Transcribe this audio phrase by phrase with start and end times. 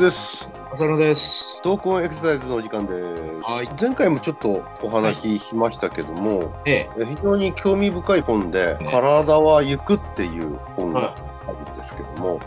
[0.00, 0.48] ズです。
[0.72, 1.60] 浅野です。
[1.62, 3.50] 闘魂エクササイズのお時間です。
[3.52, 6.90] はい前回もちょっとお話ししましたけども、ええ。
[7.00, 11.14] え非常に興味深い本で、ね体は行くっていう本がは
[11.46, 12.40] あるんですけども、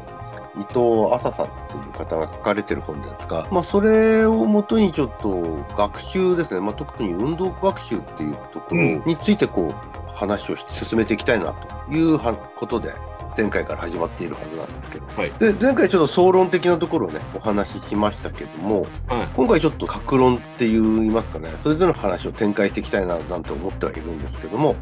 [0.55, 12.96] 伊藤麻さんっていう方が書かれてる本ですが、まあ、それをもとにちょっと学習ですね、まあ、特に運動学習っていうところについてこう話を進めていきたいなというはことで、
[13.37, 15.33] 前回から始まっているはずなんですけど、はい。
[15.39, 19.29] で前回ちょっと総論的なところをね、お話ししましたけども、はい。
[19.36, 24.75] 今回ちょっと格論って言いますかね、それぞれの話を展開していきたいななんて思ってはいるんですけども、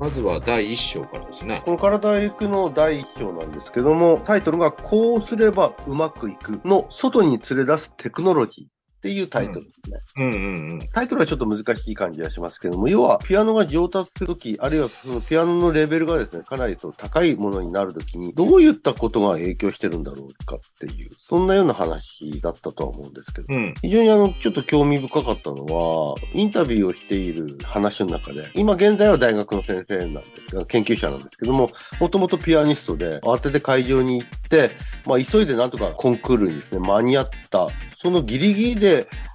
[0.00, 1.62] まずは第一章からですね。
[1.64, 9.98] この体へ行くの第一章なんですけども、タイトルがこうすればうまくいくの外に連れ出すテクノロジーっていうタイトルですね。
[10.18, 10.78] うんうんうん。
[10.92, 23.46] タイトルはちょっと難しい感じがしますけども、要はピアノが上達するとき、あるいはそのピアノのレベルがですね、かなりその高いものになるときに、どういったことが影響してるんだろうかっていう、そんなような話だったとは思うんですけど。
[23.52, 23.74] うん。
[23.82, 34.70] 非常にあの、ちょっと興味深かったのは、インタビューをしている話の中で、今現在は大学の先生なんですが、研究者なんですけども、もともとピアニストで、慌てて会場に行って、
[35.06, 37.66] まあ、急いでなんとかコンクールにですね、間に合った、
[38.00, 38.91] そのギリギリで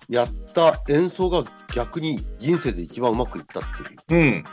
[0.09, 3.63] やった演奏が逆に人生で一番うまくいったっ
[4.07, 4.43] ていう、うん。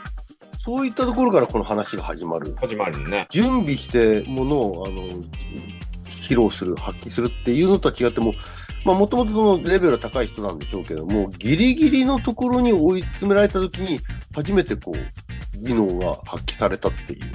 [0.63, 2.55] そういったところからこの話が始まる。
[2.59, 3.27] 始まるね。
[3.29, 5.01] 準備してものをあの
[6.25, 8.33] 披露する、発揮するっていうのとは違っても、
[8.83, 13.99] まあ、もともとそのレベルが高い人なんでしょうけども、ギリギリのところに追い詰められたときに、
[14.35, 17.31] 初めてこう、技能が発揮されたっていう、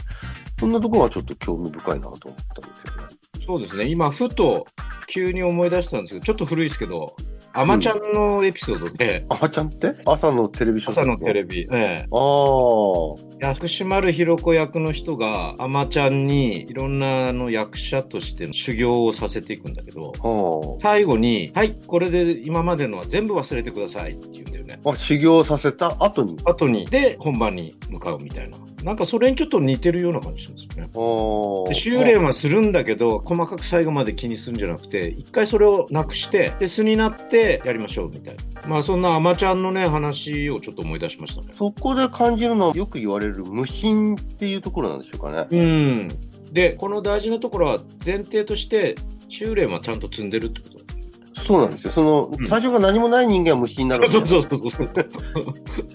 [0.59, 2.21] そんなところがちょっと興味深いなと思っ
[2.61, 3.09] たんですよね。
[3.47, 3.87] そうですね。
[3.89, 4.67] 今、ふと
[5.09, 7.17] 急に思い出したんですけど、ちょっと古いですけど、
[7.53, 9.95] アマちゃんのエピソードで、あまちゃんって？
[10.07, 12.07] 朝のテレビショー朝のテレビ、ええ。
[12.11, 24.81] ああ、薬師丸ひろ子役の人が、アマちゃんにいろんなあの役者としての修行をさせていくんだけど、は最後に、はい、これで今までのは全部忘れてくださいって言うんだよね。
[24.85, 24.91] あ。
[24.91, 25.97] あ、修行させた？
[26.03, 26.37] 後に？
[26.45, 28.59] 後に、で、本番に向かうみたいな。
[28.85, 30.91] なんかそれにちょっと似てるような感じしますよね。
[30.95, 31.69] ああ。
[31.69, 38.69] で修練はするんだけど、細かく最後まで気にするんじゃなくて、一回それをなくして、で、素になってやりましょうみたいな。
[38.69, 41.53] まあそんなアマちゃんのね、話をちょっと思い出しましたね。
[41.53, 45.47] そこで感じるのはよく言われる無心っていうところなんでしょうかね。
[45.51, 46.09] うん。
[46.53, 48.97] で、この大事なところは前提として、
[49.29, 50.81] 修練はちゃんと積んでるってこと？
[51.41, 51.93] そうなんですよ。
[51.93, 54.89] その、うん最初が何もない人間は無心になるわけそうでそうそうそう。
[54.89, 55.01] ち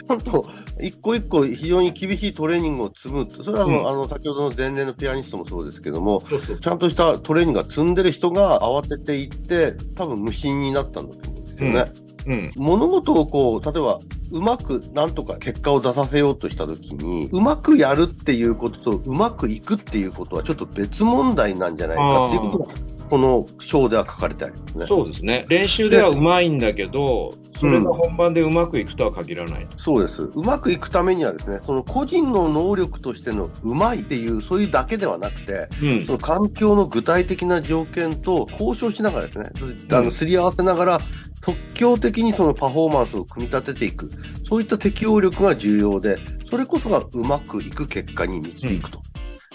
[0.08, 0.46] ゃんと
[0.82, 3.28] 一個一個非常に厳しいトレーニングを積む。
[3.30, 11.92] それはあの、うんあの先ほどの前年のピアニストもそうですけども、そうそうちゃんとしたトレーニングが積んでる人が慌てていって、多分無心になったんだと思うんですよね。
[12.28, 12.52] うん。
[12.56, 14.00] 物事をこう、例えば、
[14.32, 22.74] うまくなんとか結果を出させようとしたときに、うまくやるっていうことと、うまくいくっていうことはちょっと別問題なんじゃないかっていうことが、
[23.10, 24.86] この章では書かれてありますね。
[24.88, 25.46] そうですね。
[25.48, 29.68] 練習ではうまいんだけど、それが本番でうまくいくとは限らない。
[29.78, 30.24] そうです。
[30.24, 36.14] うまくいくためにはですね、その個人の能力としてのうまいっていう、そういうだけではなくて、うんそ。
[36.14, 39.52] の環境の具体的な条件と交渉しながらですね、
[39.92, 41.00] あのすり合わせながら、
[41.44, 44.10] 即興的にそのパフォーマンスを組み立てていく、
[44.44, 46.18] そういった適応力が重要で、
[46.50, 49.02] それこそがうまくいく結果に導くと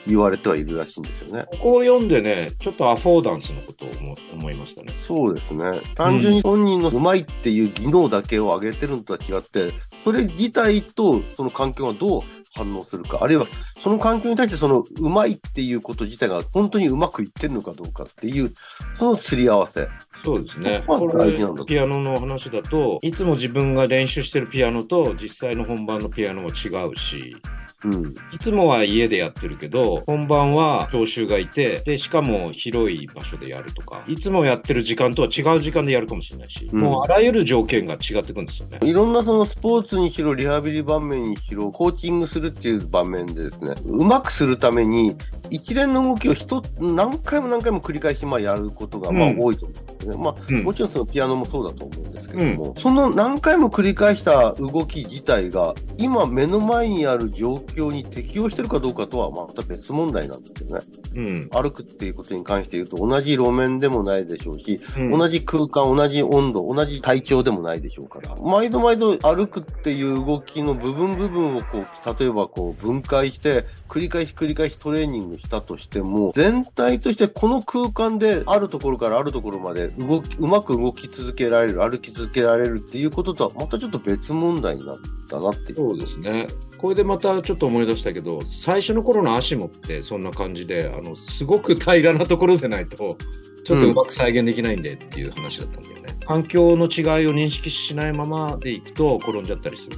[0.07, 1.45] 言われてはいるらしいんですよね。
[1.53, 4.93] ここを読んでね、ちょっとアフォーダンスのことを思思いましたね。
[5.07, 5.65] そうですね。
[5.95, 9.71] 単純に本人のうまいっていう技能だけを上げてるのとは違って、
[10.05, 12.23] それ自体とその環境がどう
[12.55, 13.47] 反応するか、あるいは
[13.81, 18.53] その環境に対してそのうまいっていうこと自体が本当にうまくいってるのかどうかっていう、
[18.99, 19.89] その釣り合わせ。
[20.25, 20.83] そうですね。
[20.87, 27.37] こここれは大事なんだとピアノの話だと、いつも自分が練習してるピアノと実際の本番のピアノは違うし、
[27.85, 28.15] うん。
[28.33, 38.79] いつもは家でやってるけど、本番は教習がいて、で、しかも広い場所でやるとか、いつもやってる時間とは違う時間でやるかもしれないし、うんもうあらゆる条件が違ってくるんですよね。
[38.83, 45.17] いろんなそのスポーツにしろ、リハビリ場面にしろ、コーチングするっていう場面でですね、うまくするために、
[45.51, 50.17] 一連の動きを一つ何回も何回も繰り返しまあやることがまあうん多いと思うんですね。
[50.17, 60.85] まあうんもちろんそのピアノもそうだと思うんですけども、その何回も繰り返した動き自体が、今目の前にある状況に適応してるかどうかとはまた別問題なんですよね。
[61.15, 61.49] うん。
[61.51, 84.97] 歩くっていうことに関して言うと、同じ路面でもないでしょうし、うん同じ空間、同じ温度、同じ体調でもないでしょうから、毎度毎度歩くっていう動きの部分部分をこう、例えばこう分解して、繰り返し繰り返しトレーニングしたとしても、全体としてこの空間であるところからあるところまで動き、うまく動き続けられる、歩き続けられるっていうこととはまたちょっと別問題になっ
[85.29, 85.77] たなっていう。
[85.77, 86.47] そうですね。
[86.79, 93.17] これでまたちょっと思い出したけど、最初の頃の足もってそんな感じで、あの、すごく平らなところでないと
[93.65, 96.17] ちょっとうまく再現できないんでっていう話だったんだよね。
[96.27, 99.91] 環境の違いを認識しないままでいくと転んじゃったりする。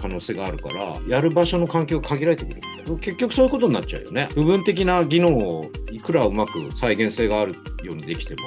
[0.00, 3.00] 可能性があるからやる場所の環境が限られてくるみたいな。
[3.00, 4.28] 結局そういうことになっちゃうよね。
[4.34, 8.40] 部分的な技能をいくらうまく再現性があるようにできても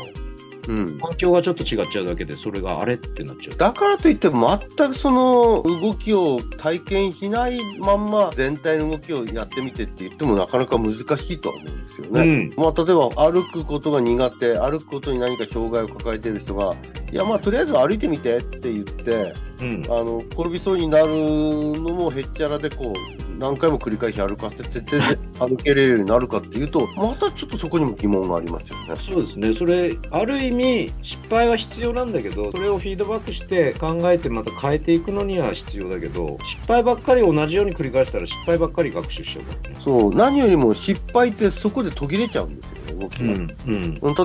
[0.67, 0.99] うん。
[0.99, 12.21] 環境がちょっと違っちゃうだけでそれがあれってなっちゃうだからといって全くその動きを体験しないまんま全体の動きをやってみてって言ってもなかなか難しいとは思うんですよね。
[12.21, 16.75] うんまあ、例えば歩くことが苦手、歩くことに何か障害を抱えている人が、
[17.11, 24.99] いや、まあ、とりあえず歩いてみてって言って、うんあの転びそうになるのもへっちゃらでこう何回も繰り返し歩かせてて
[25.39, 28.95] 歩けれるようになるかっていうとまたちょっとそこにも疑問がありますよね。
[28.95, 39.75] そうですねそれある意味失敗は必要なんだけどそれをフィードバックして考えてまた変えていくのには必要だけど失敗ばっかり同じように繰り返したら失敗ばっかり学習しちゃうからね。
[39.83, 43.33] そう何よりも失敗ってそこで途切れちゃうんですよね動きが。
[43.33, 43.51] うん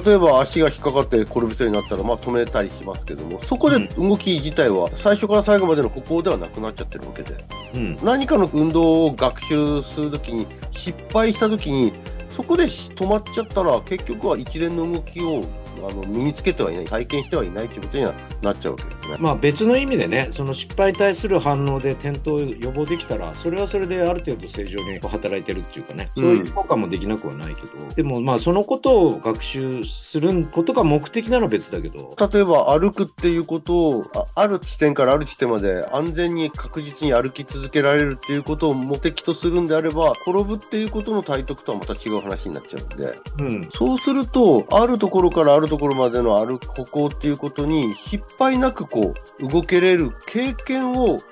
[0.06, 7.36] 例えば足が引っかかって転びそうになったら、まあ、止めたりしますけどもそこで動き自体は最初から最後までの歩行ではなくなっちゃってるわけで
[7.74, 7.98] うん。
[8.02, 11.92] 何かの運動を学習するときに失敗したときに
[12.36, 15.42] そこで止まっちゃったら結局は一連の動きを
[15.82, 19.16] あの身につけてはいない体験してはいないということにはなっちゃうわけですね。
[19.20, 26.24] まあ別の意味でねその失敗に対する反応で転倒を予防できたらそれはそれである程度正常に働いてるっていうかね、うん。
[26.24, 27.68] そういう効果もできなくはないけど。
[27.94, 32.14] でもまあそのことを学習することが目的なら別だけど。
[32.32, 43.18] 例えば歩くっていうことをあある地点からある地点まで安全に確実に歩き続けられるっていうことを目的とするんであれば転ぶっていうことの体得とはまた違う話になっちゃうんで。
[43.38, 43.68] うん。
[43.72, 51.24] そうするとあるところからあるところまでの歩く歩行っていうことに失敗なくこう動けれる経験をさ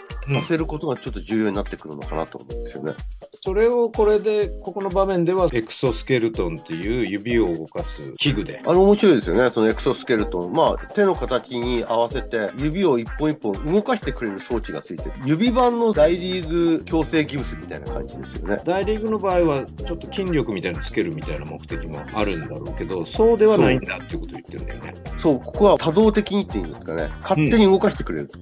[0.47, 2.95] せることがちょっと重要になってくるのかなと思うんですよね。
[3.43, 10.53] それをこれでここの場面ではエクソスケルトンっていう指を動かす器具であの面白いですよね、そのエクソスケルトン。
[10.53, 15.13] まあ、手の形に合わせて指を一本一本動かしてくれる装置がついてる。
[15.25, 18.63] 指版の大リーグ矯正ギブスみたいな感じですよね。
[18.65, 24.95] 大リーグの場合はちょっと筋力みたいなのつけるみたいな目的もあるんだろうけどそうではないんだっていうことを言ってるんだよね。
[25.19, 27.09] そう、ここは多動的にっていうんですかね。
[27.23, 28.39] 勝手に動かしてくれると。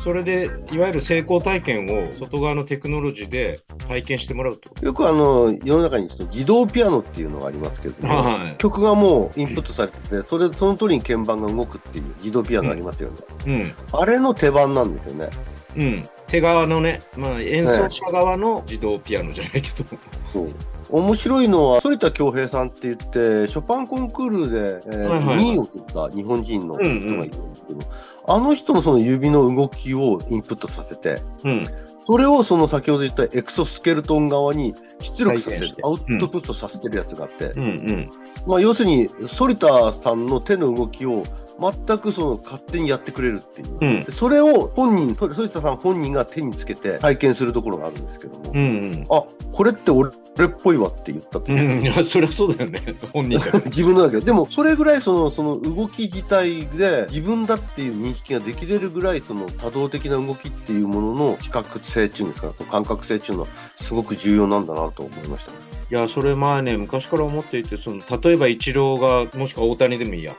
[0.00, 4.84] それでいわゆる成功体験を外側のテクノロジーで体験してもらうと。
[4.84, 13.16] よくあの、世の中に自動ピアノっていうのがありますけども、はい曲がもうインプットされてて、それ、その通りに鍵盤が動くっていう自動ピアノありますよね。
[13.46, 15.30] うんあれの手版なんですよね。
[15.76, 19.84] うん、手側のね、まあ、演奏者側の自動ピアノじゃないけど、
[20.32, 20.48] そう。
[20.92, 25.38] 面白いのは、反田恭平さんって言って、ショパンコンクールで、えーはいはいはい。
[25.38, 27.80] 2位を取った日本人の人がいるんですけど、
[28.26, 31.64] あの人もその指の動きをインプットさせて、うん、
[32.06, 38.10] それをその先ほど言ったエクソスケルトン側に出力させるアウトプットさせてるやつがあって、うん、うん、
[38.46, 41.24] まあ要するに、反田さんの手の動きを
[41.60, 43.78] 全くその勝手にやってくれるっていう。
[43.80, 49.04] うんでそれを本人、反反田さん本人が手につけて体験するところがあるんですけども、うん、うん。
[49.10, 51.44] あ、これって俺っぽいわって言ったと。
[51.48, 52.80] うん、いや、そりゃそうだよね、
[53.12, 53.46] 本人が。
[53.66, 65.58] 自分のだけど、でもそれぐらいそのその動き自体で自分だっていう認識ができれるぐらいその多動的な動きっていうものの視覚性っていうんですか、その感覚性っていうのはすごく重要なんだなと思いましたね。
[65.90, 70.34] いや、それ前ね、昔から思っていて、その例えばイチローが、もしくは大谷でもいいや、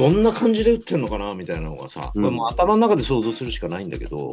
[0.00, 4.30] どんな感じで打ってんのかなみたいなのがさ、うんこれもう頭の中で想像するしかないんだけど、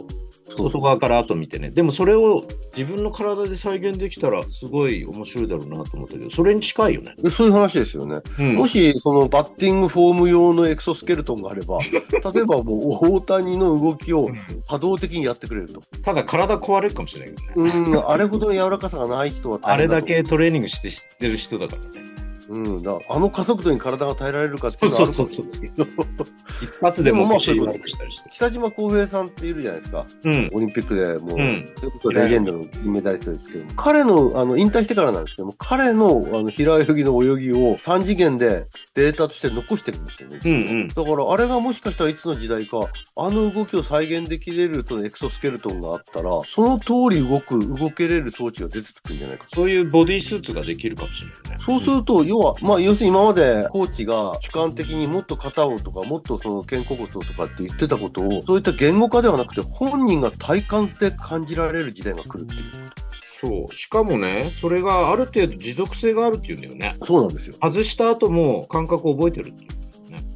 [0.55, 2.45] 外側から後見てね、でもそれを
[2.75, 7.13] 自分の体で再現できたら、すごい面白いだろうなと思ったけど、それに近いよね。
[7.17, 8.21] でそういう話ですよね。
[8.39, 14.29] うんもしそのバッティングフォーム用のエクソスケルトンがあれば、 例えばもう大谷の動きを
[14.69, 15.81] 多動的にやってくれると。
[16.01, 17.71] ただ体壊れるかもしれないけどね。
[17.71, 22.16] うん、あれほどの柔らかさがない人はあれだけトレーニングして知ってる人だからね。
[22.49, 25.85] うん、だあの加速度に体が耐えられるかっていうのはあるかもしれないですけど
[26.61, 28.29] 一発でもでもまあ腰悪くしたりして。
[28.29, 30.05] 北島康平さんっているじゃないですか。
[30.23, 30.49] うん。
[30.53, 40.39] オリンピックでもう、うんそれこそレジェンドの銀メダリストですけども、彼の、あの、引退してからなんですけども、彼の、あの、平泳ぎの泳ぎを3次元でデータとして残してるんですよね。
[40.43, 40.87] うんうん。
[40.87, 42.79] だから、あれがもしかしたらいつの時代か、
[43.15, 49.55] あの動きを再現できれるそのエクソスケルトンがあったら、その通り動く、動けれる装置が出てくるんじゃないかと。
[49.55, 51.63] そういうボディースーツができるかもしれないね。
[51.65, 62.62] そうすると、要は、まあ、要するに今までコーチが主観的にもっと肩をとか、もっとその肩甲骨をとかって言ってたことを、そういった言語化ではなくて、本人が体感で感じられる時代が来るっていう。
[63.39, 63.75] そう。
[63.75, 66.94] しかもね、それがある程度持続性があるっていうんだよね。
[67.03, 67.56] そうなんですよ。
[67.62, 69.87] 外した後も感覚を覚えてるっていうね。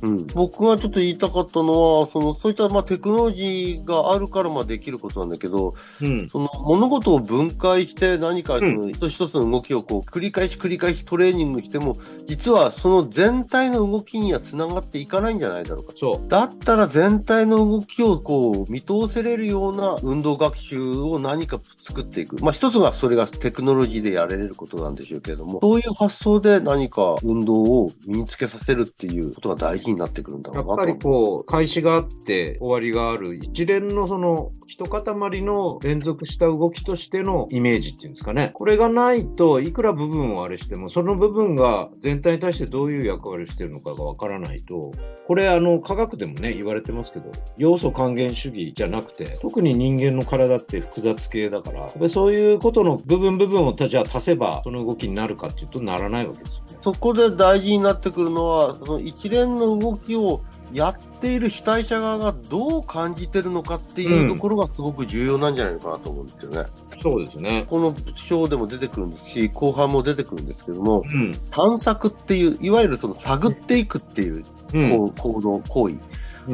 [0.02, 6.30] うん、僕がちょっと言いたかったのは、そのそういったまあテクノロジーがあるからまあできることなんだけど、うん。
[6.30, 11.96] その物事を分解して何かそうんの一つ一つの動きをこう繰り返し繰り返しトレーニングしても、
[12.28, 15.94] 実はその全体の動きにはつながっていかないんじゃないだろうか。
[16.00, 16.28] そう。
[16.28, 22.44] だったら全体の動きをこう見通せれるような運動学習を何か作っていく。
[22.44, 30.82] まあ一つがそれがテクノロジーでやれることなんでしょうけれども、そういう発想で何か運動を身につけさせるっていうことが大事になってくるんだろうなと。
[30.82, 38.52] やっぱりこう、開始があって終わりがある一連のその一塊の連続した動きとしてのイメージっていうんですかね。
[38.54, 44.94] これがないといくら部分をあれしても、その部分が全体に対してどういう役割をしてるのかがわからないと、
[45.28, 56.78] これあの科学でもね言われてますけど、要素還元主義じゃなくて、特に人間の体って複雑系だから、でそういうことの部分部分をじゃあ足せばその動きになるかっていうとならないわけですよね。
[56.82, 66.66] そこで大事になってくるのは、その一連の動きをやっている主体者側がどう感じてるのかっていうところがすごく重要なんじゃないのかなと思うんですよね。
[67.02, 67.66] そうですね。
[67.70, 71.34] この章でも出てくるんですし、後半も出てくるんですけども、うん。
[71.50, 76.02] 探索っていう、いわゆるその探っていくっていう行動、行為、うん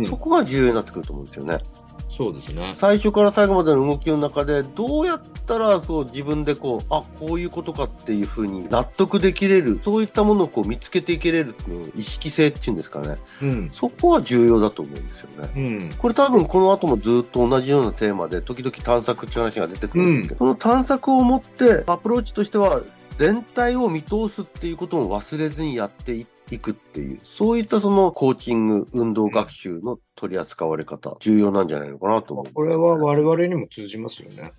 [0.03, 1.59] そこが重要になってくると思うんですよね。
[2.17, 2.75] そうですね。
[2.79, 13.15] 最初から最後までの動きの中で、どうやったらそう自分でこう、あ、こういうことかっていうふうに納得できれる、そういったものをこう見つけていけれるその意識性っていうんですかね。
[13.43, 13.69] うん。
[13.71, 15.51] そこは重要だと思うんですよね。
[15.55, 15.89] うん。
[15.95, 22.81] これ多分この後もずっと同じようなテーマで、時々探索っていう話が出てくるんですけど、その探索を持って、アプローチとしては、
[23.19, 26.25] 全体を見通すっていうことも忘れずにやってい
[26.55, 32.53] くっていう、そういったそのコーチング、運動学習の取り扱われ方、重要なんじゃないのかなと思う。
[32.53, 34.53] これは我々にも通じますよね。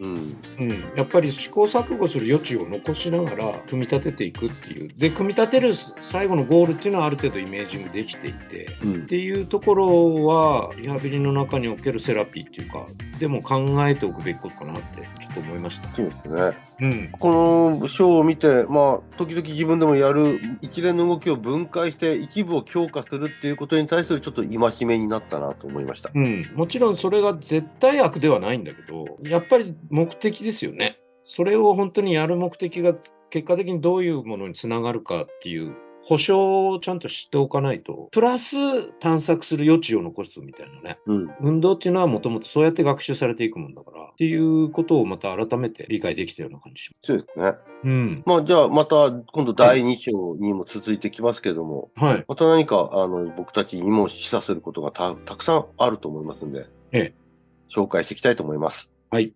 [0.00, 0.36] うん。
[0.60, 9.06] うん、やっぱり試行錯誤する余地を残しながら組み立てていくっていうで組み立てる最後のゴールっていうのはある程度イメージングできていてうんっ。
[9.06, 12.86] ていうところはリハビリの中におけるセラピーっていうか
[13.18, 15.88] でも考えておくべきことかなってちょっと思いました。
[15.94, 16.56] そうですね。
[16.80, 26.10] うん、この章を見て、まあ、時々自分でもやる一連の動きを分解して一部を強化するっていうことに対するちょっと戒めになったなと思いました。
[26.14, 30.98] うん、もちろんそれが絶対悪ではないんだけどやっぱり目的ですよね。
[31.20, 32.94] それを本当にやる目的が
[33.30, 35.74] 結果的にどういうものにつながるかっていう
[36.08, 40.98] 保証をちゃんと知っておかないと、プラス探索する余地を残すみたいなね。
[41.04, 41.30] うん。
[41.42, 47.00] 運動っていうのはもともとそうやって学習されていくもんだから、っていうことをまた改めて理解できたような感じします。
[47.04, 47.52] そうですね。
[47.84, 48.22] うん。
[48.24, 52.24] まあ、じゃあ、また、今度第2章にも続いてきますけども、はい。
[52.26, 57.28] また何か、あの、僕たちにも示唆することがたたくさんあると思いますんで、ええ
[57.70, 58.90] 紹介していきたいと思います。
[59.10, 59.34] はい。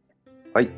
[0.54, 0.70] はい。